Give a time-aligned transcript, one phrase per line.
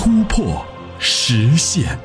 [0.00, 0.64] 突破、
[1.00, 1.98] 实现。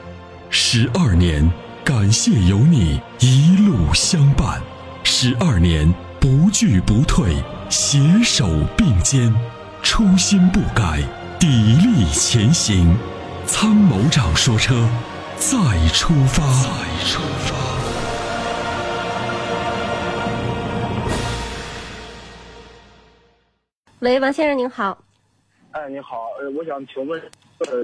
[0.50, 1.48] 十二年，
[1.86, 4.60] 感谢有你一路相伴。
[5.04, 7.36] 十二年，不惧不退，
[7.70, 9.32] 携手并肩，
[9.84, 11.04] 初心不改，
[11.40, 12.98] 砥砺前行。
[13.46, 14.90] 参谋长说：车，
[15.38, 15.56] 再
[15.90, 16.44] 出发。
[16.64, 16.70] 再
[17.06, 17.54] 出发。”
[24.02, 24.98] 喂，王先生您好。
[25.72, 27.22] 哎，你好，呃，我想请问，
[27.60, 27.84] 呃，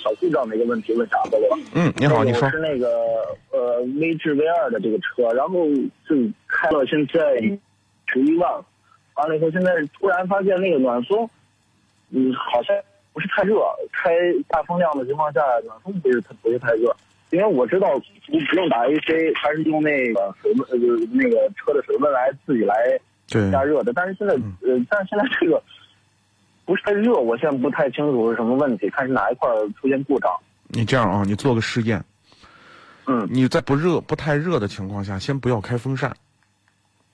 [0.00, 1.58] 小故障的一个问题，问啥的了？
[1.74, 2.48] 嗯，你好，你说。
[2.50, 2.88] 是那个
[3.50, 5.66] 呃，威志 V 二的这个车，然后
[6.08, 6.16] 就
[6.46, 7.36] 开了，现在
[8.06, 8.50] 十一万，
[9.14, 11.28] 完了以后，现在突然发现那个暖风，
[12.10, 12.74] 嗯，好像
[13.12, 13.56] 不是太热，
[13.92, 14.10] 开
[14.48, 16.94] 大风量的情况下，暖风不是太不是太热，
[17.30, 17.88] 因为我知道
[18.26, 22.74] 不不用打 AC，它是用那个水温，呃，就是那个车的水温来自己来。
[23.52, 25.62] 加热的，但是现在呃，但是现在这个
[26.68, 29.48] 不是太热，我现在不太清楚是什么问题，看是哪一块
[29.80, 30.30] 出现故障。
[30.66, 32.04] 你这样啊，你做个试验。
[33.06, 33.26] 嗯。
[33.30, 36.14] 你在不热、不太热的情况下，先不要开风扇。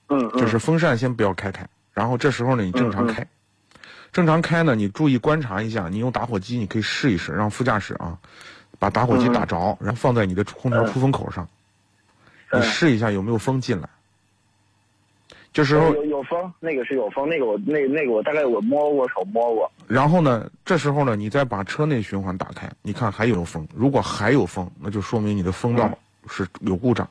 [0.09, 0.41] 嗯嗯。
[0.41, 3.25] 就是风扇先不要开开，然后这时候呢，你正常开。
[4.11, 8.19] 正常开呢，你注意观察一下，你用打火机，你可以试一试，让副驾驶啊，
[8.77, 11.47] 把打火机打着，然后放在你的空调出风口上，
[12.51, 13.87] 你试一下有没有风进来。
[15.55, 19.71] 这时候有有风，那个是有风，那个我那那个我大概我摸过手摸过。
[19.87, 23.65] 然后呢，这时候呢，你再把车内循环打开，你看还有风。
[23.73, 25.89] 如果还有风，那就说明你的风道
[26.27, 27.07] 是有故障。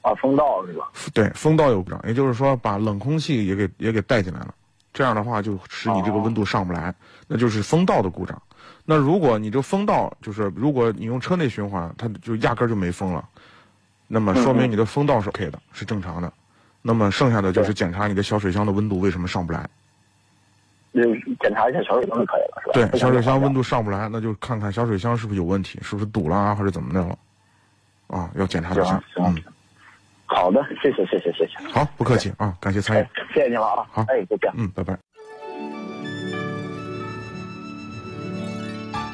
[0.00, 0.88] 啊，风道是吧？
[1.12, 4.54] 对，风道有故障，也就是说把冷空气也给也给带进来了，
[4.94, 6.94] 这样的话就使你这个温度上不来，
[7.28, 8.40] 那就是风道的故障。
[8.86, 13.22] 那如果你这风道就是如果你用车内循环，它就压根就没风了，
[14.08, 16.32] 那么说明你的风道是 OK 的，是正常的。
[16.82, 19.68] 那么剩下的就是检查你的小水箱的温度为什么上不来？
[20.92, 21.02] 嗯，
[21.40, 22.72] 检查一下小水箱就可以了，是吧？
[22.88, 27.18] 对，小水箱温度上不来，那就看看小水箱是不是有问题，是不是堵了啊，或者怎么的了？
[28.06, 29.02] 啊，要检查一下。
[29.16, 29.36] 嗯，
[30.24, 31.68] 好的，谢谢，谢谢，谢谢。
[31.68, 33.86] 好，不客气啊，感谢参与，谢谢您了啊。
[33.90, 34.50] 好，哎，再见。
[34.56, 34.96] 嗯，拜拜。